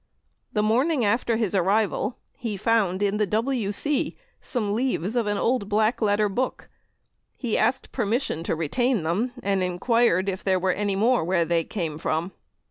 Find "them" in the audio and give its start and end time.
9.03-9.31